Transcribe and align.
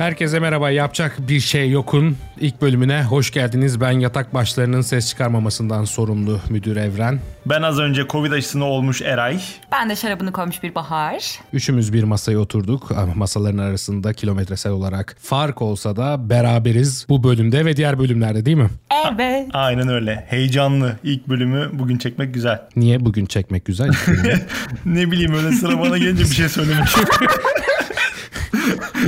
Herkese 0.00 0.38
merhaba. 0.38 0.70
Yapacak 0.70 1.16
bir 1.28 1.40
şey 1.40 1.70
yokun 1.70 2.16
ilk 2.40 2.62
bölümüne 2.62 3.02
hoş 3.02 3.30
geldiniz. 3.30 3.80
Ben 3.80 3.90
yatak 3.90 4.34
başlarının 4.34 4.80
ses 4.80 5.08
çıkarmamasından 5.08 5.84
sorumlu 5.84 6.40
müdür 6.50 6.76
Evren. 6.76 7.20
Ben 7.46 7.62
az 7.62 7.78
önce 7.78 8.06
Covid 8.08 8.32
aşısını 8.32 8.64
olmuş 8.64 9.02
Eray. 9.02 9.40
Ben 9.72 9.90
de 9.90 9.96
şarabını 9.96 10.32
koymuş 10.32 10.62
bir 10.62 10.74
Bahar. 10.74 11.38
Üçümüz 11.52 11.92
bir 11.92 12.04
masaya 12.04 12.38
oturduk. 12.38 12.92
Ama 12.92 13.14
masaların 13.14 13.58
arasında 13.58 14.12
kilometresel 14.12 14.72
olarak 14.72 15.16
fark 15.20 15.62
olsa 15.62 15.96
da 15.96 16.30
beraberiz 16.30 17.06
bu 17.08 17.24
bölümde 17.24 17.64
ve 17.64 17.76
diğer 17.76 17.98
bölümlerde 17.98 18.46
değil 18.46 18.56
mi? 18.56 18.70
Evet. 19.12 19.48
Aynen 19.52 19.88
öyle. 19.88 20.26
Heyecanlı. 20.28 20.96
İlk 21.04 21.28
bölümü 21.28 21.70
bugün 21.72 21.98
çekmek 21.98 22.34
güzel. 22.34 22.62
Niye 22.76 23.04
bugün 23.04 23.26
çekmek 23.26 23.64
güzel? 23.64 23.90
ne 24.84 25.10
bileyim 25.10 25.34
öyle 25.34 25.52
sıra 25.52 25.80
bana 25.80 25.98
gelince 25.98 26.22
bir 26.22 26.34
şey 26.34 26.48
söylemek. 26.48 26.88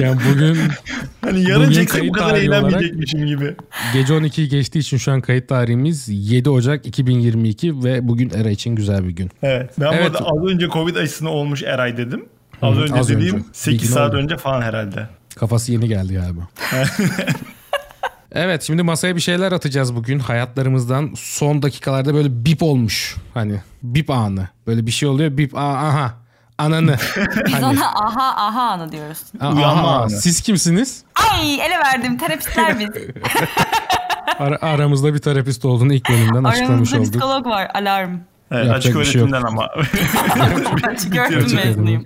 yani 0.00 0.20
bugün 0.32 0.56
hani 1.20 1.42
yarın 1.50 1.62
bugün 1.62 1.72
çeksek 1.72 2.08
bu 2.08 2.12
kadar 2.12 2.34
eğlenmeyecekmişim 2.34 3.26
gibi. 3.26 3.56
Gece 3.92 4.14
12'yi 4.14 4.48
geçtiği 4.48 4.78
için 4.78 4.96
şu 4.96 5.12
an 5.12 5.20
kayıt 5.20 5.48
tarihimiz 5.48 6.08
7 6.08 6.50
Ocak 6.50 6.86
2022 6.86 7.84
ve 7.84 8.08
bugün 8.08 8.30
Era 8.30 8.50
için 8.50 8.74
güzel 8.74 9.08
bir 9.08 9.12
gün. 9.12 9.30
Evet. 9.42 9.70
Ben 9.80 9.92
evet. 9.92 10.16
az 10.20 10.44
önce 10.46 10.68
Covid 10.68 10.96
aşısını 10.96 11.30
olmuş 11.30 11.62
Eray 11.62 11.96
dedim. 11.96 12.24
Az 12.62 12.76
Hı, 12.76 12.80
önce 12.80 12.94
az 12.94 13.08
dediğim 13.08 13.36
önce. 13.36 13.46
8 13.52 13.90
saat 13.90 14.10
oldu. 14.10 14.16
önce 14.16 14.36
falan 14.36 14.62
herhalde. 14.62 15.08
Kafası 15.36 15.72
yeni 15.72 15.88
geldi 15.88 16.14
galiba. 16.14 16.48
Evet 18.34 18.62
şimdi 18.62 18.82
masaya 18.82 19.16
bir 19.16 19.20
şeyler 19.20 19.52
atacağız 19.52 19.96
bugün 19.96 20.18
hayatlarımızdan. 20.18 21.12
Son 21.16 21.62
dakikalarda 21.62 22.14
böyle 22.14 22.44
bip 22.44 22.62
olmuş. 22.62 23.16
Hani 23.34 23.60
bip 23.82 24.10
anı. 24.10 24.48
Böyle 24.66 24.86
bir 24.86 24.90
şey 24.90 25.08
oluyor 25.08 25.36
bip 25.36 25.56
aha 25.56 26.21
ananı. 26.62 26.96
Biz 27.46 27.54
hani... 27.54 27.64
ona 27.64 27.86
aha 27.86 28.46
aha 28.46 28.62
anı 28.62 28.92
diyoruz. 28.92 29.18
Uyanma 29.40 29.66
aha, 29.66 30.02
anı. 30.02 30.10
Siz 30.10 30.40
kimsiniz? 30.40 31.04
Ay 31.30 31.54
ele 31.54 31.78
verdim 31.78 32.18
terapistler 32.18 32.78
biz. 32.78 32.88
Ara, 34.38 34.58
aramızda 34.62 35.14
bir 35.14 35.18
terapist 35.18 35.64
olduğunu 35.64 35.94
ilk 35.94 36.08
bölümden 36.08 36.44
açıklamış 36.44 36.88
olduk. 36.88 36.94
Aramızda 36.94 37.18
psikolog 37.18 37.46
var 37.46 37.70
alarm. 37.74 38.18
Evet, 38.50 38.70
açık 38.70 38.92
şey 38.92 39.02
öğretimden 39.02 39.42
ama. 39.42 39.70
açık 40.82 41.16
öğretim 41.16 41.56
mezunuyum. 41.56 42.04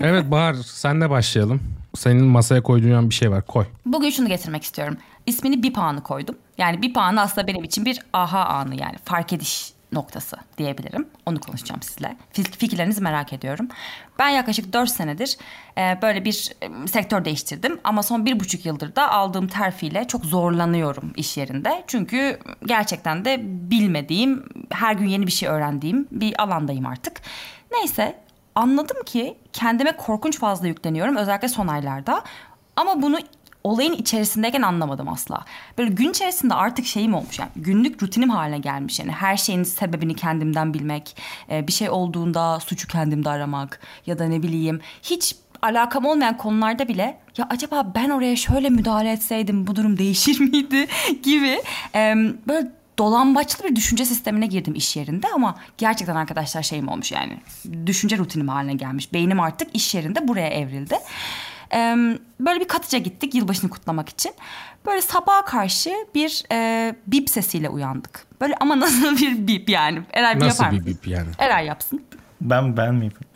Evet 0.00 0.30
Bahar 0.30 0.54
senle 0.54 1.10
başlayalım. 1.10 1.60
Senin 1.94 2.24
masaya 2.24 2.62
koyduğun 2.62 3.10
bir 3.10 3.14
şey 3.14 3.30
var 3.30 3.46
koy. 3.46 3.64
Bugün 3.86 4.10
şunu 4.10 4.28
getirmek 4.28 4.62
istiyorum. 4.62 4.96
İsmini 5.26 5.62
bir 5.62 5.76
anı 5.76 6.02
koydum. 6.02 6.36
Yani 6.58 6.82
bir 6.82 6.96
anı 6.96 7.20
aslında 7.20 7.46
benim 7.46 7.64
için 7.64 7.84
bir 7.84 7.98
aha 8.12 8.44
anı 8.44 8.74
yani 8.80 8.96
fark 9.04 9.32
ediş 9.32 9.72
noktası 9.92 10.36
diyebilirim. 10.58 11.08
Onu 11.26 11.40
konuşacağım 11.40 11.82
sizle. 11.82 12.16
Fikirlerinizi 12.32 13.00
merak 13.00 13.32
ediyorum. 13.32 13.68
Ben 14.18 14.28
yaklaşık 14.28 14.72
4 14.72 14.90
senedir 14.90 15.36
e, 15.78 15.98
böyle 16.02 16.24
bir 16.24 16.52
e, 16.62 16.86
sektör 16.86 17.24
değiştirdim. 17.24 17.80
Ama 17.84 18.02
son 18.02 18.26
bir 18.26 18.40
buçuk 18.40 18.66
yıldır 18.66 18.96
da 18.96 19.12
aldığım 19.12 19.48
terfiyle 19.48 20.06
çok 20.08 20.24
zorlanıyorum 20.24 21.12
iş 21.16 21.36
yerinde. 21.36 21.84
Çünkü 21.86 22.38
gerçekten 22.66 23.24
de 23.24 23.40
bilmediğim, 23.42 24.44
her 24.70 24.94
gün 24.94 25.06
yeni 25.06 25.26
bir 25.26 25.32
şey 25.32 25.48
öğrendiğim 25.48 26.08
bir 26.10 26.42
alandayım 26.42 26.86
artık. 26.86 27.20
Neyse 27.72 28.20
anladım 28.54 28.96
ki 29.06 29.36
kendime 29.52 29.96
korkunç 29.96 30.38
fazla 30.38 30.66
yükleniyorum 30.66 31.16
özellikle 31.16 31.48
son 31.48 31.68
aylarda. 31.68 32.24
Ama 32.76 33.02
bunu 33.02 33.18
olayın 33.64 33.92
içerisindeyken 33.92 34.62
anlamadım 34.62 35.08
asla. 35.08 35.44
Böyle 35.78 35.90
gün 35.90 36.10
içerisinde 36.10 36.54
artık 36.54 36.86
şeyim 36.86 37.14
olmuş 37.14 37.38
yani 37.38 37.50
günlük 37.56 38.02
rutinim 38.02 38.30
haline 38.30 38.58
gelmiş 38.58 38.98
yani 38.98 39.12
her 39.12 39.36
şeyin 39.36 39.62
sebebini 39.62 40.14
kendimden 40.14 40.74
bilmek, 40.74 41.16
e, 41.50 41.66
bir 41.66 41.72
şey 41.72 41.90
olduğunda 41.90 42.60
suçu 42.60 42.88
kendimde 42.88 43.30
aramak 43.30 43.80
ya 44.06 44.18
da 44.18 44.24
ne 44.24 44.42
bileyim 44.42 44.80
hiç 45.02 45.36
alakam 45.62 46.04
olmayan 46.04 46.36
konularda 46.36 46.88
bile 46.88 47.18
ya 47.36 47.46
acaba 47.50 47.92
ben 47.94 48.10
oraya 48.10 48.36
şöyle 48.36 48.70
müdahale 48.70 49.12
etseydim 49.12 49.66
bu 49.66 49.76
durum 49.76 49.98
değişir 49.98 50.40
miydi 50.50 50.86
gibi 51.22 51.62
böyle 52.48 52.70
dolambaçlı 52.98 53.64
bir 53.64 53.76
düşünce 53.76 54.04
sistemine 54.04 54.46
girdim 54.46 54.74
iş 54.74 54.96
yerinde 54.96 55.26
ama 55.34 55.54
gerçekten 55.78 56.16
arkadaşlar 56.16 56.62
şeyim 56.62 56.88
olmuş 56.88 57.12
yani 57.12 57.36
düşünce 57.86 58.18
rutinim 58.18 58.48
haline 58.48 58.74
gelmiş. 58.74 59.12
Beynim 59.12 59.40
artık 59.40 59.76
iş 59.76 59.94
yerinde 59.94 60.28
buraya 60.28 60.48
evrildi. 60.48 60.96
Böyle 62.40 62.60
bir 62.60 62.68
Katıca 62.68 62.98
gittik 62.98 63.34
yılbaşını 63.34 63.70
kutlamak 63.70 64.08
için. 64.08 64.32
Böyle 64.86 65.02
sabaha 65.02 65.44
karşı 65.44 65.90
bir 66.14 66.44
e, 66.52 66.94
bip 67.06 67.30
sesiyle 67.30 67.68
uyandık. 67.68 68.26
Böyle 68.40 68.54
ama 68.60 68.80
nasıl 68.80 69.16
bir 69.16 69.46
bip 69.46 69.68
yani? 69.68 70.02
Eray 70.12 70.36
bir 70.36 70.40
nasıl 70.40 70.64
yapar 70.64 70.80
bir 70.80 70.86
bip 70.86 71.06
yani? 71.06 71.28
Eray 71.38 71.66
yapsın. 71.66 72.02
Ben 72.40 72.76
ben 72.76 72.94
mi 72.94 73.04
yapayım? 73.04 73.30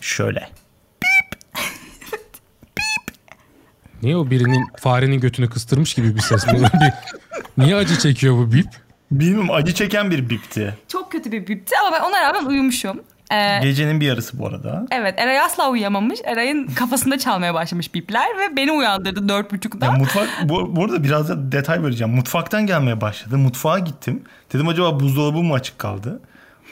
Şöyle. 0.00 0.48
Bip. 1.02 1.40
bip. 2.78 3.16
Niye 4.02 4.16
o 4.16 4.30
birinin 4.30 4.66
farenin 4.76 5.20
götünü 5.20 5.50
kıstırmış 5.50 5.94
gibi 5.94 6.16
bir 6.16 6.20
ses? 6.20 6.46
Niye 7.58 7.76
acı 7.76 7.98
çekiyor 7.98 8.36
bu 8.36 8.52
bip? 8.52 8.68
Bilmiyorum 9.10 9.50
acı 9.50 9.74
çeken 9.74 10.10
bir 10.10 10.30
bipti. 10.30 10.76
Çok 10.88 11.12
kötü 11.12 11.32
bir 11.32 11.46
bipti 11.46 11.74
ama 11.80 11.96
ben 11.96 12.00
ona 12.00 12.22
rağmen 12.22 12.44
uyumuşum. 12.44 13.02
Ee, 13.32 13.58
Gecenin 13.62 14.00
bir 14.00 14.06
yarısı 14.06 14.38
bu 14.38 14.46
arada. 14.46 14.86
Evet 14.90 15.14
Eray 15.18 15.40
asla 15.40 15.70
uyuyamamış. 15.70 16.20
Eray'ın 16.24 16.66
kafasında 16.66 17.18
çalmaya 17.18 17.54
başlamış 17.54 17.94
bipler 17.94 18.26
ve 18.38 18.56
beni 18.56 18.72
uyandırdı 18.72 19.28
dört 19.28 19.52
buçukta. 19.52 19.86
Ya 19.86 19.92
mutfak 19.92 20.28
bu, 20.44 20.76
bu 20.76 20.84
arada 20.84 21.04
biraz 21.04 21.28
da 21.28 21.52
detay 21.52 21.82
vereceğim. 21.82 22.14
Mutfaktan 22.14 22.66
gelmeye 22.66 23.00
başladı. 23.00 23.38
Mutfağa 23.38 23.78
gittim. 23.78 24.22
Dedim 24.52 24.68
acaba 24.68 25.00
buzdolabı 25.00 25.42
mı 25.42 25.54
açık 25.54 25.78
kaldı? 25.78 26.20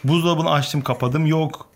Buzdolabını 0.05 0.51
açtım 0.51 0.83
kapadım 0.83 1.27
yok. 1.27 1.67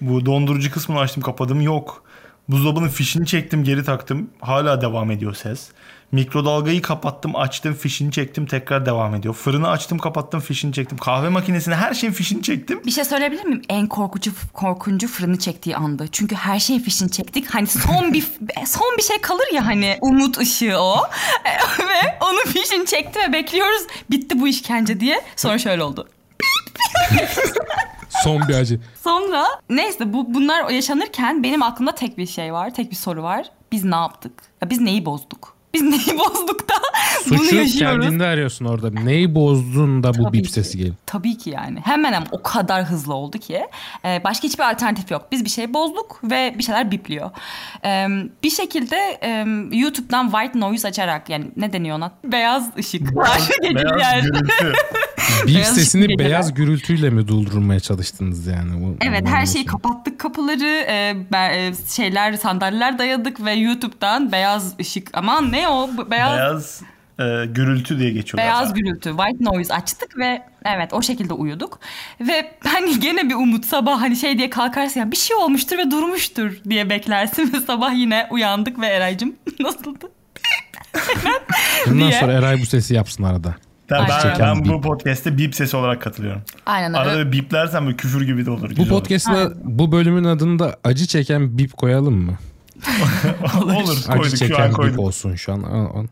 Bu 0.00 0.26
dondurucu 0.26 0.70
kısmını 0.72 0.98
açtım 1.00 1.22
kapadım 1.22 1.60
yok. 1.60 2.02
Buzdolabının 2.48 2.88
fişini 2.88 3.26
çektim 3.26 3.64
geri 3.64 3.84
taktım. 3.84 4.30
Hala 4.40 4.80
devam 4.80 5.10
ediyor 5.10 5.34
ses. 5.34 5.70
Mikrodalgayı 6.12 6.82
kapattım, 6.82 7.36
açtım, 7.36 7.74
fişini 7.74 8.12
çektim, 8.12 8.46
tekrar 8.46 8.86
devam 8.86 9.14
ediyor. 9.14 9.34
Fırını 9.34 9.68
açtım, 9.68 9.98
kapattım, 9.98 10.40
fişini 10.40 10.72
çektim. 10.72 10.98
Kahve 10.98 11.28
makinesine 11.28 11.74
her 11.74 11.94
şeyin 11.94 12.12
fişini 12.12 12.42
çektim. 12.42 12.80
Bir 12.86 12.90
şey 12.90 13.04
söyleyebilir 13.04 13.44
miyim? 13.44 13.62
En 13.68 13.86
korkucu 13.86 14.32
korkuncu 14.52 15.08
fırını 15.08 15.38
çektiği 15.38 15.76
andı. 15.76 16.08
Çünkü 16.12 16.34
her 16.34 16.58
şeyin 16.58 16.80
fişini 16.80 17.10
çektik. 17.10 17.54
Hani 17.54 17.66
son 17.66 18.12
bir 18.12 18.20
son 18.66 18.96
bir 18.98 19.02
şey 19.02 19.20
kalır 19.20 19.46
ya 19.52 19.66
hani 19.66 19.98
umut 20.00 20.38
ışığı 20.38 20.78
o. 20.78 20.96
ve 21.78 22.18
onun 22.20 22.52
fişini 22.52 22.86
çekti 22.86 23.18
ve 23.28 23.32
bekliyoruz. 23.32 23.82
Bitti 24.10 24.40
bu 24.40 24.48
işkence 24.48 25.00
diye. 25.00 25.24
Sonra 25.36 25.58
şöyle 25.58 25.82
oldu. 25.82 26.08
Son 28.24 28.48
bir 28.48 28.54
acı. 28.54 28.80
Sonra 29.04 29.46
neyse 29.70 30.12
bu 30.12 30.34
bunlar 30.34 30.70
yaşanırken 30.70 31.42
benim 31.42 31.62
aklımda 31.62 31.94
tek 31.94 32.18
bir 32.18 32.26
şey 32.26 32.52
var. 32.52 32.74
Tek 32.74 32.90
bir 32.90 32.96
soru 32.96 33.22
var. 33.22 33.46
Biz 33.72 33.84
ne 33.84 33.96
yaptık? 33.96 34.32
Ya 34.62 34.70
biz 34.70 34.80
neyi 34.80 35.04
bozduk? 35.04 35.61
Biz 35.74 35.82
neyi 35.82 36.18
bozduk 36.18 36.68
da 36.68 36.74
Suçu 37.24 37.38
bunu 37.38 37.44
yaşıyoruz. 37.60 38.00
kendinde 38.04 38.26
arıyorsun 38.26 38.64
orada. 38.64 38.90
Neyi 38.90 39.34
bozdun 39.34 40.02
da 40.02 40.14
bu 40.14 40.22
Tabii 40.24 40.38
bip 40.38 40.44
ki. 40.46 40.52
sesi 40.52 40.78
geliyor. 40.78 40.94
Tabii 41.06 41.38
ki 41.38 41.50
yani. 41.50 41.80
Hemen 41.84 42.12
hemen 42.12 42.26
o 42.32 42.42
kadar 42.42 42.84
hızlı 42.84 43.14
oldu 43.14 43.38
ki. 43.38 43.60
E, 44.04 44.20
başka 44.24 44.48
hiçbir 44.48 44.70
alternatif 44.70 45.10
yok. 45.10 45.26
Biz 45.32 45.44
bir 45.44 45.50
şey 45.50 45.74
bozduk 45.74 46.20
ve 46.24 46.54
bir 46.58 46.62
şeyler 46.62 46.90
bipliyor. 46.90 47.30
E, 47.84 48.06
bir 48.42 48.50
şekilde 48.50 48.96
e, 49.22 49.44
YouTube'dan 49.76 50.30
white 50.30 50.60
noise 50.60 50.88
açarak 50.88 51.28
yani 51.30 51.44
ne 51.56 51.72
deniyor 51.72 51.96
ona? 51.96 52.12
Beyaz 52.24 52.70
ışık. 52.78 53.02
beyaz 53.16 53.48
gürültü. 54.22 54.72
Bip 55.46 55.64
sesini 55.64 56.06
geceler. 56.06 56.30
beyaz 56.30 56.54
gürültüyle 56.54 57.10
mi 57.10 57.28
doldurmaya 57.28 57.80
çalıştınız 57.80 58.46
yani? 58.46 58.84
Bu, 58.84 58.96
evet 59.00 59.28
her 59.28 59.46
şeyi 59.46 59.64
kapattık 59.64 60.18
kapıları. 60.18 60.86
E, 60.88 61.72
şeyler 61.88 62.32
sandalyeler 62.32 62.98
dayadık 62.98 63.44
ve 63.44 63.52
YouTube'dan 63.52 64.32
beyaz 64.32 64.74
ışık 64.80 65.10
aman 65.12 65.52
ne 65.52 65.68
o? 65.68 65.90
Beyaz, 66.10 66.38
Beyaz 66.38 66.82
e, 67.20 67.46
gürültü 67.46 67.98
diye 67.98 68.10
geçiyor. 68.10 68.38
Beyaz 68.38 68.68
zaten. 68.68 68.74
gürültü, 68.74 69.10
white 69.10 69.44
noise 69.44 69.74
açtık 69.74 70.18
ve 70.18 70.42
evet 70.64 70.92
o 70.92 71.02
şekilde 71.02 71.34
uyuduk. 71.34 71.80
Ve 72.20 72.54
hani 72.64 73.00
gene 73.00 73.28
bir 73.28 73.34
umut 73.34 73.66
sabah 73.66 74.00
hani 74.00 74.16
şey 74.16 74.38
diye 74.38 74.50
kalkarsın 74.50 75.00
ya 75.00 75.10
bir 75.10 75.16
şey 75.16 75.36
olmuştur 75.36 75.78
ve 75.78 75.90
durmuştur 75.90 76.60
diye 76.68 76.90
beklersin 76.90 77.52
ve 77.52 77.60
sabah 77.60 77.94
yine 77.94 78.26
uyandık 78.30 78.80
ve 78.80 78.86
Eray'cım 78.86 79.34
nasıldı? 79.60 80.10
Bundan 81.86 82.10
sonra 82.10 82.32
Eray 82.32 82.60
bu 82.60 82.66
sesi 82.66 82.94
yapsın 82.94 83.22
arada. 83.22 83.54
Ben, 83.92 84.08
ben, 84.08 84.38
ben 84.38 84.64
bu 84.64 84.80
podcast'te 84.80 85.38
bip 85.38 85.54
sesi 85.54 85.76
olarak 85.76 86.02
katılıyorum. 86.02 86.42
Aynen 86.66 86.88
öyle. 86.90 86.98
Arada 86.98 87.32
biplersen 87.32 87.86
böyle 87.86 87.96
küfür 87.96 88.26
gibi 88.26 88.46
de 88.46 88.50
olur. 88.50 88.70
Bu 88.76 88.88
podcast'la 88.88 89.52
bu 89.64 89.92
bölümün 89.92 90.24
adını 90.24 90.58
da 90.58 90.76
acı 90.84 91.06
çeken 91.06 91.58
bip 91.58 91.76
koyalım 91.76 92.14
mı? 92.14 92.38
olur. 93.62 93.74
olur. 93.74 93.96
Acı 94.08 94.20
koyduk, 94.20 94.36
çeken 94.36 94.56
şu 94.56 94.62
an 94.62 94.72
koyduk. 94.72 94.98
olsun 94.98 95.34
şu 95.34 95.52
an. 95.52 96.08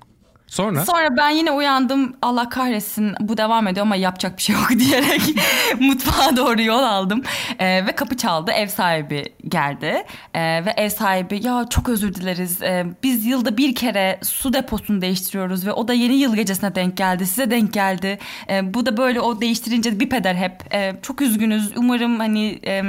Sonra? 0.50 0.84
Sonra 0.84 1.16
ben 1.16 1.30
yine 1.30 1.50
uyandım. 1.50 2.16
Allah 2.22 2.48
kahretsin 2.48 3.14
bu 3.20 3.36
devam 3.36 3.68
ediyor 3.68 3.86
ama 3.86 3.96
yapacak 3.96 4.36
bir 4.36 4.42
şey 4.42 4.56
yok 4.56 4.70
diyerek 4.78 5.22
mutfağa 5.80 6.36
doğru 6.36 6.62
yol 6.62 6.82
aldım. 6.82 7.22
Ee, 7.58 7.86
ve 7.86 7.92
kapı 7.92 8.16
çaldı. 8.16 8.50
Ev 8.50 8.66
sahibi 8.66 9.24
geldi. 9.48 10.04
Ee, 10.34 10.64
ve 10.64 10.74
ev 10.76 10.88
sahibi 10.88 11.46
ya 11.46 11.66
çok 11.70 11.88
özür 11.88 12.14
dileriz. 12.14 12.62
Ee, 12.62 12.86
biz 13.02 13.26
yılda 13.26 13.56
bir 13.56 13.74
kere 13.74 14.18
su 14.22 14.52
deposunu 14.52 15.00
değiştiriyoruz 15.00 15.66
ve 15.66 15.72
o 15.72 15.88
da 15.88 15.92
yeni 15.92 16.14
yıl 16.14 16.36
gecesine 16.36 16.74
denk 16.74 16.96
geldi. 16.96 17.26
Size 17.26 17.50
denk 17.50 17.72
geldi. 17.72 18.18
Ee, 18.50 18.74
bu 18.74 18.86
da 18.86 18.96
böyle 18.96 19.20
o 19.20 19.40
değiştirince 19.40 20.00
bir 20.00 20.08
peder 20.08 20.34
hep. 20.34 20.74
Ee, 20.74 20.92
çok 21.02 21.20
üzgünüz. 21.20 21.72
Umarım 21.76 22.18
hani 22.18 22.60
e, 22.66 22.82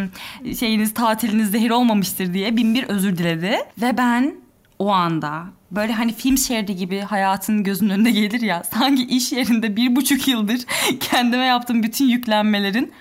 şeyiniz 0.60 0.94
tatiliniz 0.94 1.52
zehir 1.52 1.70
olmamıştır 1.70 2.34
diye 2.34 2.58
bin 2.58 2.76
bir 2.76 2.84
özür 2.84 3.18
diledi. 3.18 3.58
Ve 3.82 3.98
ben 3.98 4.41
o 4.82 4.90
anda 4.90 5.46
böyle 5.72 5.94
hani 5.94 6.14
film 6.14 6.38
şeridi 6.38 6.76
gibi 6.76 7.00
hayatın 7.00 7.64
gözünün 7.64 7.90
önünde 7.90 8.12
gelir 8.12 8.42
ya 8.42 8.64
sanki 8.64 9.08
iş 9.08 9.32
yerinde 9.32 9.76
bir 9.76 9.96
buçuk 9.96 10.28
yıldır 10.28 10.60
kendime 11.00 11.46
yaptığım 11.46 11.84
bütün 11.84 12.06
yüklenmelerin 12.06 12.94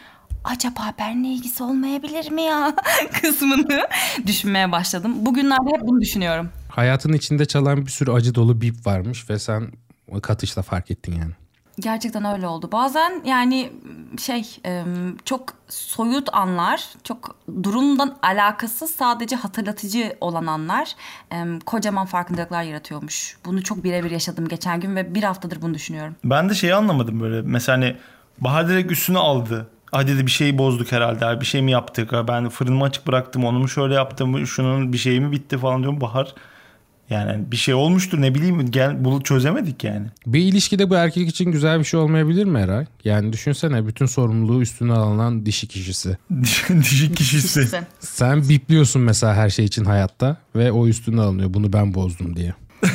acaba 0.44 0.94
benimle 0.98 1.28
ilgisi 1.28 1.62
olmayabilir 1.62 2.30
mi 2.30 2.42
ya 2.42 2.76
kısmını 3.22 3.88
düşünmeye 4.26 4.72
başladım. 4.72 5.26
Bugünlerde 5.26 5.70
hep 5.74 5.80
bunu 5.82 6.00
düşünüyorum. 6.00 6.50
Hayatın 6.68 7.12
içinde 7.12 7.44
çalan 7.44 7.86
bir 7.86 7.90
sürü 7.90 8.10
acı 8.10 8.34
dolu 8.34 8.60
bip 8.60 8.86
varmış 8.86 9.30
ve 9.30 9.38
sen 9.38 9.72
katışla 10.22 10.62
fark 10.62 10.90
ettin 10.90 11.12
yani. 11.12 11.32
Gerçekten 11.80 12.24
öyle 12.24 12.46
oldu. 12.46 12.68
Bazen 12.72 13.22
yani 13.24 13.72
şey 14.18 14.56
çok 15.24 15.44
soyut 15.68 16.28
anlar, 16.32 16.84
çok 17.04 17.36
durumdan 17.62 18.16
alakasız 18.22 18.90
sadece 18.90 19.36
hatırlatıcı 19.36 20.16
olan 20.20 20.46
anlar 20.46 20.94
kocaman 21.66 22.06
farkındalıklar 22.06 22.62
yaratıyormuş. 22.62 23.36
Bunu 23.44 23.62
çok 23.62 23.84
birebir 23.84 24.10
yaşadım 24.10 24.48
geçen 24.48 24.80
gün 24.80 24.96
ve 24.96 25.14
bir 25.14 25.22
haftadır 25.22 25.62
bunu 25.62 25.74
düşünüyorum. 25.74 26.16
Ben 26.24 26.48
de 26.48 26.54
şeyi 26.54 26.74
anlamadım 26.74 27.20
böyle. 27.20 27.42
Mesela 27.42 27.78
hani 27.78 27.96
Bahar 28.38 28.68
direkt 28.68 28.92
üstüne 28.92 29.18
aldı. 29.18 29.70
Hadi 29.92 30.14
dedi 30.14 30.26
bir 30.26 30.30
şeyi 30.30 30.58
bozduk 30.58 30.92
herhalde. 30.92 31.40
Bir 31.40 31.46
şey 31.46 31.62
mi 31.62 31.70
yaptık? 31.70 32.12
Ben 32.28 32.48
fırınımı 32.48 32.84
açık 32.84 33.06
bıraktım. 33.06 33.44
Onu 33.44 33.58
mu 33.58 33.68
şöyle 33.68 33.94
yaptım? 33.94 34.46
Şunun 34.46 34.92
bir 34.92 34.98
şeyi 34.98 35.20
mi 35.20 35.32
bitti 35.32 35.58
falan 35.58 35.82
diyorum. 35.82 36.00
Bahar 36.00 36.34
yani 37.10 37.52
bir 37.52 37.56
şey 37.56 37.74
olmuştur 37.74 38.20
ne 38.20 38.34
bileyim 38.34 38.70
gel 38.70 39.04
bunu 39.04 39.22
çözemedik 39.22 39.84
yani. 39.84 40.06
Bir 40.26 40.40
ilişkide 40.40 40.90
bu 40.90 40.94
erkek 40.94 41.28
için 41.28 41.52
güzel 41.52 41.78
bir 41.78 41.84
şey 41.84 42.00
olmayabilir 42.00 42.44
mi 42.44 42.60
Eray? 42.60 42.86
Yani 43.04 43.32
düşünsene 43.32 43.86
bütün 43.86 44.06
sorumluluğu 44.06 44.62
üstüne 44.62 44.92
alınan 44.92 45.46
dişi 45.46 45.68
kişisi. 45.68 46.18
dişi 46.80 47.12
kişisi. 47.12 47.68
Sen 48.00 48.48
bipliyorsun 48.48 49.02
mesela 49.02 49.34
her 49.34 49.50
şey 49.50 49.64
için 49.64 49.84
hayatta 49.84 50.36
ve 50.56 50.72
o 50.72 50.86
üstüne 50.86 51.20
alınıyor. 51.20 51.54
Bunu 51.54 51.72
ben 51.72 51.94
bozdum 51.94 52.36
diye. 52.36 52.54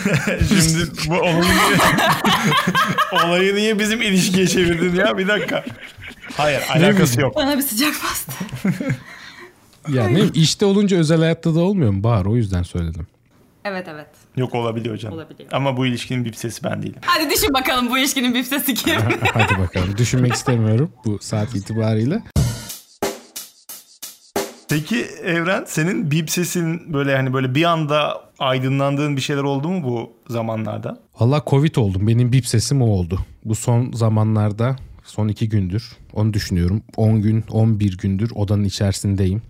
Şimdi 0.50 0.92
bu 1.08 1.14
olayı 1.14 1.42
niye, 1.42 1.78
olayı 3.26 3.56
niye 3.56 3.80
bizim 3.80 4.02
ilişkiye 4.02 4.48
çevirdin 4.48 4.96
ya? 4.96 5.18
Bir 5.18 5.28
dakika. 5.28 5.66
Hayır 6.38 6.62
alakası 6.76 7.22
yok. 7.22 7.36
Bana 7.36 7.58
bir 7.58 7.62
sıcak 7.62 7.94
bastı. 8.04 8.32
yani 9.94 10.30
işte 10.34 10.66
olunca 10.66 10.98
özel 10.98 11.20
hayatta 11.20 11.56
da 11.56 11.60
olmuyor 11.60 11.92
mu? 11.92 12.04
Bahar 12.04 12.26
o 12.26 12.36
yüzden 12.36 12.64
söyledim. 12.64 13.08
Evet 13.68 13.88
evet. 13.88 14.08
Yok 14.38 14.56
olabiliyor 14.56 14.96
hocam. 14.96 15.14
Olabiliyor. 15.14 15.50
Ama 15.52 15.78
bu 15.78 15.86
ilişkinin 15.86 16.26
bip 16.26 16.36
sesi 16.36 16.64
ben 16.64 16.82
değilim. 16.84 16.96
Hadi 17.06 17.30
düşün 17.30 17.54
bakalım 17.54 17.90
bu 17.90 17.98
ilişkinin 17.98 18.34
bip 18.34 18.46
sesi 18.46 18.74
kim? 18.74 18.96
Hadi 19.34 19.60
bakalım. 19.60 19.98
Düşünmek 19.98 20.34
istemiyorum 20.40 20.92
bu 21.06 21.20
saat 21.22 21.56
itibariyle. 21.56 22.24
Peki 24.70 25.02
Evren 25.24 25.64
senin 25.68 26.12
bip 26.12 26.30
sesin 26.30 26.94
böyle 26.94 27.16
hani 27.16 27.34
böyle 27.34 27.56
bir 27.56 27.64
anda 27.64 28.22
aydınlandığın 28.40 29.16
bir 29.16 29.22
şeyler 29.22 29.44
oldu 29.44 29.70
mu 29.70 29.84
bu 29.84 30.14
zamanlarda? 30.34 30.98
Valla 31.20 31.42
Covid 31.48 31.76
oldum. 31.76 32.08
Benim 32.08 32.32
bip 32.32 32.48
sesim 32.48 32.82
o 32.82 32.86
oldu. 32.86 33.20
Bu 33.46 33.56
son 33.56 33.92
zamanlarda 33.92 34.76
son 35.04 35.28
iki 35.28 35.50
gündür 35.50 35.92
onu 36.14 36.34
düşünüyorum. 36.34 36.82
10 36.98 37.22
gün 37.22 37.44
11 37.52 37.98
gündür 37.98 38.32
odanın 38.36 38.64
içerisindeyim. 38.64 39.42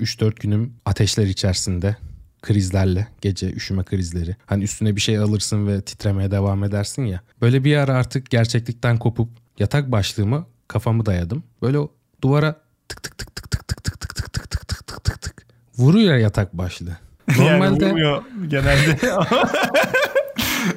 3-4 0.00 0.40
günüm 0.40 0.72
ateşler 0.84 1.26
içerisinde 1.26 1.96
krizlerle 2.44 3.08
gece 3.20 3.52
üşüme 3.52 3.84
krizleri. 3.84 4.36
Hani 4.46 4.64
üstüne 4.64 4.96
bir 4.96 5.00
şey 5.00 5.18
alırsın 5.18 5.66
ve 5.66 5.80
titremeye 5.80 6.30
devam 6.30 6.64
edersin 6.64 7.04
ya. 7.04 7.20
Böyle 7.40 7.64
bir 7.64 7.76
ara 7.76 7.94
artık 7.94 8.30
gerçeklikten 8.30 8.98
kopup 8.98 9.28
yatak 9.58 9.92
başlığımı 9.92 10.46
kafamı 10.68 11.06
dayadım. 11.06 11.44
Böyle 11.62 11.78
duvara 12.22 12.60
tık 12.88 13.02
tık 13.02 13.18
tık 13.18 13.34
tık 13.36 13.50
tık 13.50 13.66
tık 13.66 13.84
tık 13.84 14.14
tık 14.14 14.32
tık 14.32 14.32
tık 14.32 14.50
tık 14.50 14.68
tık 14.68 14.86
tık 14.86 15.04
tık 15.04 15.22
tık 15.22 15.46
vuruyor 15.78 16.16
yatak 16.16 16.52
başlığı. 16.52 16.96
Normalde 17.38 17.84
yani 17.84 18.22
genelde. 18.48 18.98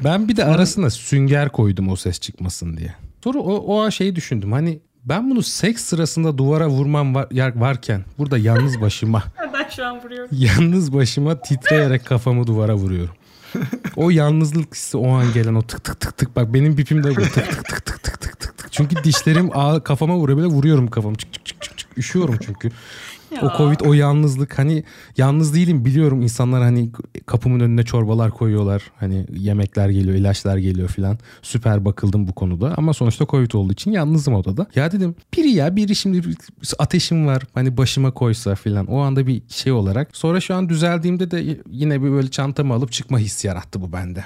ben 0.03 0.27
bir 0.27 0.35
de 0.35 0.45
arasına 0.45 0.89
sünger 0.89 1.49
koydum 1.49 1.89
o 1.89 1.95
ses 1.95 2.19
çıkmasın 2.19 2.77
diye. 2.77 2.93
Sonra 3.23 3.39
o, 3.39 3.77
o 3.77 3.91
şeyi 3.91 4.15
düşündüm. 4.15 4.51
Hani 4.51 4.79
ben 5.09 5.29
bunu 5.29 5.43
seks 5.43 5.83
sırasında 5.83 6.37
duvara 6.37 6.67
vurmam 6.67 7.15
var, 7.15 7.27
varken 7.55 8.03
burada 8.17 8.37
yalnız 8.37 8.81
başıma. 8.81 9.23
ben 9.53 9.69
şu 9.69 9.85
an 9.85 10.03
vuruyorum. 10.03 10.29
Yalnız 10.31 10.93
başıma 10.93 11.41
titreyerek 11.41 12.05
kafamı 12.05 12.47
duvara 12.47 12.75
vuruyorum. 12.75 13.15
o 13.95 14.09
yalnızlık 14.09 14.75
hissi 14.75 14.97
o 14.97 15.11
an 15.11 15.33
gelen 15.33 15.55
o 15.55 15.61
tık 15.61 15.83
tık 15.83 15.99
tık 15.99 16.17
tık 16.17 16.35
bak 16.35 16.53
benim 16.53 16.77
bipim 16.77 17.03
de 17.03 17.09
bu 17.15 17.21
tık 17.21 17.33
tık 17.33 17.65
tık 17.65 17.85
tık 17.85 18.03
tık 18.03 18.39
tık 18.39 18.57
tık. 18.57 18.71
Çünkü 18.71 19.03
dişlerim 19.03 19.49
ağ, 19.53 19.83
kafama 19.83 20.15
vurabilir 20.17 20.45
vuruyorum 20.45 20.87
kafamı. 20.87 21.15
Çık 21.15 21.33
çık 21.33 21.45
çık 21.45 21.61
çık 21.61 21.77
çık. 21.77 21.97
Üşüyorum 21.97 22.37
çünkü. 22.45 22.71
O 23.41 23.57
Covid 23.57 23.79
o 23.79 23.93
yalnızlık 23.93 24.59
hani 24.59 24.83
yalnız 25.17 25.53
değilim 25.53 25.85
biliyorum 25.85 26.21
insanlar 26.21 26.63
hani 26.63 26.89
kapımın 27.25 27.59
önüne 27.59 27.83
çorbalar 27.83 28.31
koyuyorlar. 28.31 28.91
Hani 28.99 29.25
yemekler 29.37 29.89
geliyor 29.89 30.15
ilaçlar 30.15 30.57
geliyor 30.57 30.89
filan. 30.89 31.17
Süper 31.41 31.85
bakıldım 31.85 32.27
bu 32.27 32.33
konuda 32.33 32.73
ama 32.77 32.93
sonuçta 32.93 33.25
Covid 33.25 33.51
olduğu 33.51 33.73
için 33.73 33.91
yalnızım 33.91 34.33
odada. 34.33 34.67
Ya 34.75 34.91
dedim 34.91 35.15
biri 35.37 35.49
ya 35.49 35.75
biri 35.75 35.95
şimdi 35.95 36.21
ateşim 36.79 37.27
var 37.27 37.43
hani 37.53 37.77
başıma 37.77 38.11
koysa 38.11 38.55
filan 38.55 38.85
o 38.85 38.99
anda 38.99 39.27
bir 39.27 39.41
şey 39.49 39.71
olarak. 39.71 40.17
Sonra 40.17 40.39
şu 40.39 40.55
an 40.55 40.69
düzeldiğimde 40.69 41.31
de 41.31 41.59
yine 41.71 42.03
bir 42.03 42.11
böyle 42.11 42.31
çantamı 42.31 42.73
alıp 42.73 42.91
çıkma 42.91 43.19
hissi 43.19 43.47
yarattı 43.47 43.81
bu 43.81 43.93
bende. 43.93 44.23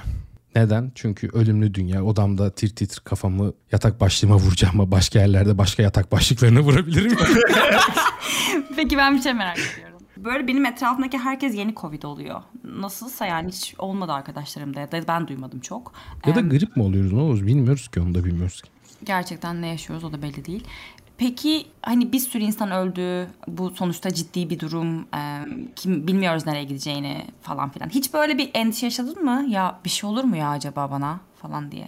Neden? 0.56 0.92
Çünkü 0.96 1.28
ölümlü 1.28 1.74
dünya. 1.74 2.04
Odamda 2.04 2.56
tir 2.56 2.76
tir 2.76 3.02
kafamı 3.04 3.54
yatak 3.72 4.02
başlığıma 4.02 4.36
vuracağım 4.36 4.80
ama 4.82 4.92
başka 4.92 5.20
yerlerde 5.20 5.58
başka 5.58 5.84
yatak 5.84 6.12
başlıklarına 6.12 6.60
vurabilirim. 6.60 7.18
Peki 8.76 8.98
ben 8.98 9.16
bir 9.16 9.22
şey 9.22 9.34
merak 9.34 9.58
ediyorum. 9.60 9.98
Böyle 10.18 10.48
benim 10.48 10.66
etrafımdaki 10.66 11.18
herkes 11.18 11.56
yeni 11.56 11.76
Covid 11.76 12.04
oluyor. 12.04 12.42
Nasılsa 12.64 13.26
yani 13.26 13.48
hiç 13.48 13.76
olmadı 13.78 14.12
arkadaşlarımda 14.12 14.80
ya 14.80 14.92
da 14.92 15.08
ben 15.08 15.28
duymadım 15.28 15.60
çok. 15.60 15.94
Ya 16.28 16.36
da 16.36 16.42
grip 16.42 16.78
mi 16.78 16.84
oluyoruz 16.84 17.14
ne 17.14 17.20
olur 17.20 17.48
bilmiyoruz 17.48 17.88
ki 17.88 18.00
onu 18.00 18.16
da 18.16 18.26
bilmiyoruz 18.26 18.62
ki. 18.62 18.70
Gerçekten 19.04 19.62
ne 19.62 19.68
yaşıyoruz 19.68 20.04
o 20.04 20.14
da 20.14 20.22
belli 20.22 20.46
değil. 20.46 20.64
Peki 21.18 21.66
hani 21.82 22.12
bir 22.12 22.20
sürü 22.20 22.44
insan 22.44 22.72
öldü. 22.72 23.28
Bu 23.48 23.70
sonuçta 23.70 24.14
ciddi 24.14 24.50
bir 24.50 24.60
durum. 24.60 25.00
E, 25.02 25.46
kim 25.76 26.08
bilmiyoruz 26.08 26.46
nereye 26.46 26.64
gideceğini 26.64 27.28
falan 27.42 27.70
filan. 27.70 27.90
Hiç 27.90 28.14
böyle 28.14 28.38
bir 28.38 28.52
endişe 28.54 28.86
yaşadın 28.86 29.24
mı? 29.24 29.46
Ya 29.50 29.80
bir 29.86 29.90
şey 29.90 30.10
olur 30.10 30.24
mu 30.24 30.38
ya 30.38 30.50
acaba 30.50 30.92
bana 30.92 31.20
falan 31.42 31.72
diye. 31.72 31.88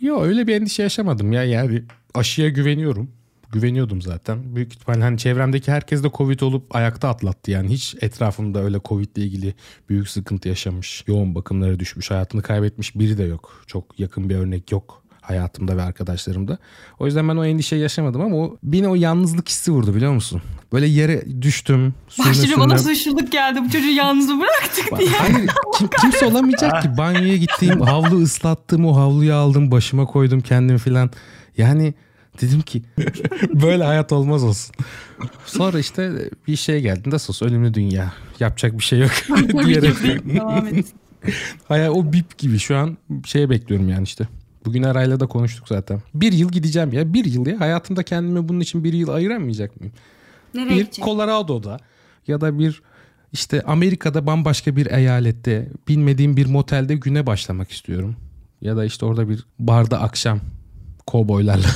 Yok 0.00 0.22
öyle 0.22 0.46
bir 0.46 0.54
endişe 0.54 0.82
yaşamadım 0.82 1.32
ya. 1.32 1.44
Yani 1.44 1.82
aşıya 2.14 2.48
güveniyorum. 2.48 3.10
Güveniyordum 3.52 4.02
zaten. 4.02 4.56
Büyük 4.56 4.72
ihtimalle 4.74 5.02
hani 5.02 5.18
çevremdeki 5.18 5.72
herkes 5.72 6.02
de 6.02 6.10
Covid 6.14 6.40
olup 6.40 6.76
ayakta 6.76 7.08
atlattı. 7.08 7.50
Yani 7.50 7.68
hiç 7.68 7.96
etrafımda 8.00 8.62
öyle 8.62 8.80
Covid 8.84 9.16
ile 9.16 9.24
ilgili 9.24 9.54
büyük 9.88 10.08
sıkıntı 10.08 10.48
yaşamış, 10.48 11.04
yoğun 11.06 11.34
bakımlara 11.34 11.80
düşmüş, 11.80 12.10
hayatını 12.10 12.42
kaybetmiş 12.42 12.98
biri 12.98 13.18
de 13.18 13.22
yok. 13.22 13.64
Çok 13.66 14.00
yakın 14.00 14.28
bir 14.28 14.36
örnek 14.36 14.72
yok 14.72 15.01
hayatımda 15.22 15.76
ve 15.76 15.82
arkadaşlarımda. 15.82 16.58
O 16.98 17.06
yüzden 17.06 17.28
ben 17.28 17.36
o 17.36 17.44
endişeyi 17.44 17.82
yaşamadım 17.82 18.20
ama 18.20 18.36
o 18.36 18.56
beni 18.62 18.88
o 18.88 18.94
yalnızlık 18.94 19.48
hissi 19.48 19.72
vurdu 19.72 19.94
biliyor 19.94 20.12
musun? 20.12 20.42
Böyle 20.72 20.86
yere 20.86 21.42
düştüm. 21.42 21.94
Başlıca 22.18 22.58
bana 22.58 22.78
suçluluk 22.78 23.32
geldi 23.32 23.60
bu 23.64 23.70
çocuğu 23.70 23.90
yalnız 23.90 24.28
bıraktık 24.28 24.98
diye. 24.98 25.08
Hayır 25.10 25.50
kim, 25.78 25.88
kimse 26.00 26.26
olamayacak 26.26 26.82
ki. 26.82 26.96
Banyoya 26.96 27.36
gittiğim 27.36 27.80
havlu 27.80 28.22
ıslattım 28.22 28.86
o 28.86 28.96
havluyu 28.96 29.34
aldım 29.34 29.70
başıma 29.70 30.06
koydum 30.06 30.40
kendim 30.40 30.78
filan. 30.78 31.10
Yani 31.56 31.94
dedim 32.40 32.60
ki 32.60 32.82
böyle 33.54 33.84
hayat 33.84 34.12
olmaz 34.12 34.44
olsun. 34.44 34.74
Sonra 35.46 35.78
işte 35.78 36.30
bir 36.48 36.56
şey 36.56 36.80
geldi. 36.80 37.10
Nasıl 37.10 37.32
olsa 37.32 37.46
ölümlü 37.46 37.74
dünya. 37.74 38.12
Yapacak 38.40 38.78
bir 38.78 38.84
şey 38.84 38.98
yok 38.98 39.10
diyerek. 39.66 39.96
Hayır 41.68 41.88
o 41.88 42.12
bip 42.12 42.38
gibi 42.38 42.58
şu 42.58 42.76
an 42.76 42.96
şeye 43.24 43.50
bekliyorum 43.50 43.88
yani 43.88 44.04
işte. 44.04 44.28
Bugün 44.64 44.82
Eray'la 44.82 45.20
da 45.20 45.26
konuştuk 45.26 45.68
zaten. 45.68 46.02
Bir 46.14 46.32
yıl 46.32 46.48
gideceğim 46.52 46.92
ya. 46.92 47.14
Bir 47.14 47.24
yıl 47.24 47.46
ya. 47.46 47.60
Hayatımda 47.60 48.02
kendime 48.02 48.48
bunun 48.48 48.60
için 48.60 48.84
bir 48.84 48.92
yıl 48.92 49.08
ayıramayacak 49.08 49.80
mıyım? 49.80 49.94
Nereye 50.54 50.70
bir 50.70 50.76
gidecek? 50.76 51.04
Colorado'da 51.04 51.78
ya 52.26 52.40
da 52.40 52.58
bir 52.58 52.82
işte 53.32 53.62
Amerika'da 53.62 54.26
bambaşka 54.26 54.76
bir 54.76 54.86
eyalette 54.86 55.68
bilmediğim 55.88 56.36
bir 56.36 56.46
motelde 56.46 56.94
güne 56.94 57.26
başlamak 57.26 57.70
istiyorum. 57.70 58.16
Ya 58.60 58.76
da 58.76 58.84
işte 58.84 59.06
orada 59.06 59.28
bir 59.28 59.44
barda 59.58 60.00
akşam 60.00 60.40
kovboylarla 61.06 61.66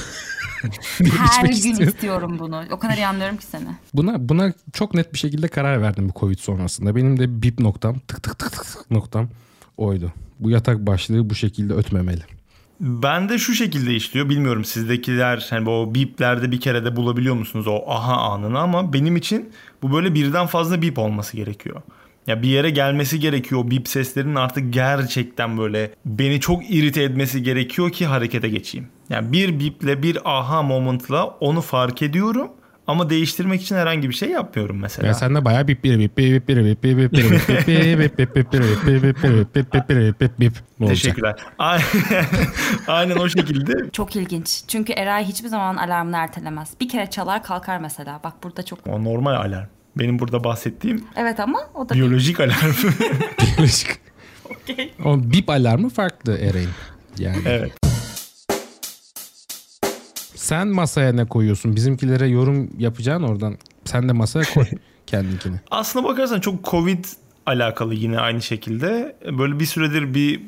Her 1.19 1.45
gün 1.45 1.52
istiyorum. 1.52 1.88
istiyorum 1.88 2.38
bunu. 2.38 2.62
O 2.71 2.78
kadar 2.78 2.97
iyi 2.97 3.07
anlıyorum 3.07 3.37
ki 3.37 3.47
seni. 3.47 3.69
Buna 3.95 4.28
buna 4.28 4.52
çok 4.73 4.95
net 4.95 5.12
bir 5.12 5.19
şekilde 5.19 5.49
karar 5.49 5.83
verdim 5.83 6.09
bu 6.09 6.21
Covid 6.21 6.38
sonrasında. 6.38 6.97
Benim 6.97 7.19
de 7.19 7.43
bip 7.43 7.59
noktam 7.59 7.99
tık 7.99 8.23
tık 8.23 8.38
tık 8.38 8.52
tık 8.52 8.90
noktam 8.90 9.28
oydu. 9.76 10.12
Bu 10.40 10.50
yatak 10.50 10.87
başlığı 10.87 11.31
bu 11.31 11.35
şekilde 11.35 11.75
ötmemeli. 11.75 12.23
Ben 12.80 13.28
de 13.28 13.38
şu 13.38 13.54
şekilde 13.54 13.95
işliyor. 13.95 14.28
Bilmiyorum 14.28 14.64
sizdekiler 14.64 15.47
hani 15.50 15.71
o 15.71 15.95
biplerde 15.95 16.50
bir 16.50 16.61
kere 16.61 16.85
de 16.85 16.97
bulabiliyor 16.97 17.35
musunuz 17.35 17.66
o 17.66 17.90
aha 17.90 18.16
anını 18.16 18.59
ama 18.59 18.92
benim 18.92 19.16
için 19.16 19.52
bu 19.83 19.92
böyle 19.92 20.14
birden 20.14 20.47
fazla 20.47 20.83
bip 20.83 20.99
olması 20.99 21.37
gerekiyor. 21.37 21.83
Ya 22.26 22.42
bir 22.42 22.49
yere 22.49 22.71
gelmesi 22.71 23.21
gerekiyor. 23.21 23.71
Bip 23.71 23.88
seslerinin 23.88 24.35
artık 24.35 24.73
gerçekten 24.73 25.59
böyle 25.59 25.90
beni 26.04 26.40
çok 26.40 26.71
irite 26.71 27.02
etmesi 27.02 27.42
gerekiyor 27.42 27.90
ki 27.90 28.06
harekete 28.06 28.49
geçeyim. 28.49 28.88
Yani 29.11 29.33
bir 29.33 29.61
biple 29.61 30.02
bir 30.02 30.38
aha 30.38 30.62
momentla 30.62 31.25
onu 31.26 31.61
fark 31.61 32.02
ediyorum 32.02 32.49
Ama 32.87 33.11
değiştirmek 33.11 33.62
için 33.62 33.76
herhangi 33.76 34.09
bir 34.09 34.14
şey 34.14 34.31
yapmıyorum 34.31 34.78
mesela. 34.78 35.09
Ya 35.09 35.14
sen 35.14 35.35
de 35.35 35.45
bayağı 35.45 35.69
bip 35.69 35.85
bir 35.85 35.99
bip 35.99 36.16
bip 36.16 36.49
bir 36.49 36.64
bip 36.64 36.83
bir 36.85 36.99
bip 36.99 37.12
bir 37.12 37.31
bip 37.31 37.49
bip 37.49 38.19
bip 38.19 38.19
bip 38.19 38.37
bip 38.37 38.52
bir 38.52 38.62
bip 38.62 38.87
bir 38.87 39.02
bip 39.02 39.23
bir 39.23 39.38
bip 39.38 39.55
bip 39.55 39.75
bip 39.75 39.88
bir 39.88 39.97
bip 39.97 40.21
bip 40.21 40.40
bip 40.40 40.52
Ne 40.81 40.87
olacak? 40.87 41.02
Teşekkürler. 41.02 41.37
Aynen, 42.88 43.16
o 43.16 43.28
şekilde. 43.28 43.90
Çok 43.90 44.16
ilginç. 44.16 44.62
Çünkü 44.69 44.93
Eray 44.93 45.25
hiçbir 45.25 45.49
zaman 45.49 45.76
alarmını 45.76 46.16
ertelemez. 46.16 46.71
Bir 46.81 46.88
kere 46.88 47.11
çalar 47.11 47.43
kalkar 47.43 47.78
mesela. 47.78 48.21
Bak 48.25 48.33
burada 48.43 48.62
çok... 48.62 48.87
O 48.87 49.05
normal 49.05 49.35
alarm. 49.35 49.66
Benim 49.97 50.19
burada 50.19 50.45
bahsettiğim 50.45 51.05
Evet 51.16 51.40
ama 51.40 51.59
o 51.75 51.88
da... 51.88 51.95
biyolojik 51.95 52.40
alarm. 52.40 52.73
Biyolojik. 53.40 53.88
Okey. 54.45 54.93
O 55.05 55.19
bip 55.33 55.50
alarmı 55.50 55.88
farklı 55.88 56.38
Ereğin. 56.38 56.71
Yani 57.19 57.43
evet. 57.47 57.73
Sen 60.47 60.69
masaya 60.69 61.12
ne 61.12 61.25
koyuyorsun? 61.25 61.76
Bizimkilere 61.76 62.26
yorum 62.29 62.71
yapacaksın 62.79 63.23
oradan. 63.23 63.57
Sen 63.85 64.09
de 64.09 64.12
masaya 64.12 64.45
koy 64.55 64.65
kendinkini. 65.07 65.57
Aslına 65.71 66.05
bakarsan 66.05 66.41
çok 66.41 66.65
Covid 66.65 67.05
alakalı 67.47 67.95
yine 67.95 68.21
aynı 68.21 68.43
şekilde. 68.43 69.17
Böyle 69.38 69.61
bir 69.61 69.67
süredir 69.67 70.15
bir 70.15 70.41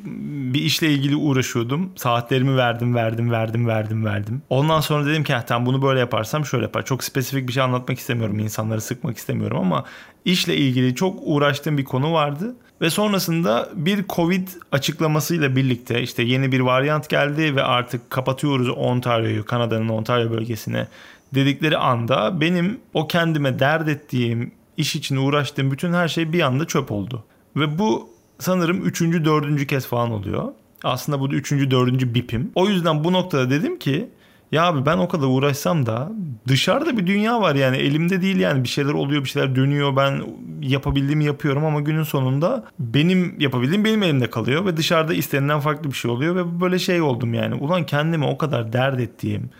bir 0.55 0.63
işle 0.63 0.91
ilgili 0.91 1.17
uğraşıyordum. 1.17 1.93
Saatlerimi 1.97 2.57
verdim, 2.57 2.95
verdim, 2.95 3.31
verdim, 3.31 3.67
verdim, 3.69 4.05
verdim. 4.05 4.43
Ondan 4.51 4.81
sonra 4.81 5.07
dedim 5.07 5.25
ki 5.25 5.35
"Ha, 5.35 5.45
tamam 5.47 5.67
bunu 5.67 5.83
böyle 5.83 6.01
yaparsam 6.01 6.47
şöyle 6.47 6.65
yapar. 6.65 6.85
Çok 6.85 7.05
spesifik 7.05 7.49
bir 7.49 7.53
şey 7.53 7.63
anlatmak 7.63 7.99
istemiyorum. 7.99 8.39
insanları 8.39 8.81
sıkmak 8.81 9.17
istemiyorum 9.17 9.59
ama 9.59 9.85
işle 10.25 10.57
ilgili 10.57 10.95
çok 10.95 11.19
uğraştığım 11.23 11.79
bir 11.79 11.85
konu 11.85 12.13
vardı. 12.13 12.55
Ve 12.81 12.91
sonrasında 12.91 13.69
bir 13.75 14.05
Covid 14.09 14.49
açıklamasıyla 14.73 15.57
birlikte 15.57 16.03
işte 16.03 16.23
yeni 16.23 16.53
bir 16.53 16.61
varyant 16.61 17.09
geldi 17.09 17.57
ve 17.57 17.63
artık 17.63 18.11
kapatıyoruz 18.11 18.69
Ontario'yu, 18.69 19.45
Kanada'nın 19.45 19.89
Ontario 19.89 20.31
bölgesine 20.31 20.87
dedikleri 21.35 21.77
anda 21.77 22.41
benim 22.41 22.81
o 22.95 23.09
kendime 23.09 23.59
dert 23.59 23.89
ettiğim, 23.89 24.53
iş 24.79 24.97
için 24.97 25.17
uğraştığım 25.17 25.71
bütün 25.71 25.93
her 25.93 26.09
şey 26.09 26.33
bir 26.33 26.41
anda 26.41 26.65
çöp 26.65 26.93
oldu. 26.93 27.25
Ve 27.57 27.79
bu 27.79 28.09
sanırım 28.39 28.87
üçüncü, 28.87 29.25
dördüncü 29.25 29.67
kez 29.67 29.87
falan 29.87 30.11
oluyor. 30.11 30.53
Aslında 30.85 31.21
bu 31.21 31.31
da 31.31 31.35
üçüncü, 31.35 31.71
dördüncü 31.71 32.15
bipim. 32.15 32.51
O 32.55 32.69
yüzden 32.69 33.05
bu 33.05 33.13
noktada 33.13 33.51
dedim 33.51 33.79
ki 33.79 34.09
ya 34.53 34.67
abi 34.67 34.87
ben 34.87 34.99
o 34.99 35.09
kadar 35.09 35.27
uğraşsam 35.27 35.87
da 35.87 36.13
dışarıda 36.49 36.97
bir 36.97 37.07
dünya 37.07 37.41
var 37.41 37.55
yani 37.55 37.77
elimde 37.77 38.23
değil 38.23 38.37
yani 38.37 38.65
bir 38.65 38.69
şeyler 38.69 38.93
oluyor 38.93 39.25
bir 39.25 39.29
şeyler 39.29 39.57
dönüyor 39.57 39.97
ben 39.97 40.23
yapabildiğimi 40.63 41.25
yapıyorum 41.25 41.65
ama 41.65 41.81
günün 41.81 42.03
sonunda 42.03 42.65
benim 42.79 43.41
yapabildiğim 43.41 43.85
benim 43.85 44.03
elimde 44.03 44.31
kalıyor 44.31 44.67
ve 44.67 44.77
dışarıda 44.77 45.15
istenilen 45.15 45.61
farklı 45.61 45.91
bir 45.91 45.97
şey 45.97 46.11
oluyor 46.11 46.37
ve 46.37 46.61
böyle 46.61 46.79
şey 46.79 47.01
oldum 47.01 47.35
yani 47.35 47.55
ulan 47.55 47.87
kendime 47.87 48.27
o 48.27 48.39
kadar 48.39 48.73
dert 48.73 49.01
ettiğim 49.01 49.51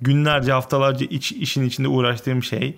günlerce 0.00 0.52
haftalarca 0.52 1.06
iç, 1.10 1.32
işin 1.32 1.64
içinde 1.64 1.88
uğraştığım 1.88 2.42
şey 2.42 2.76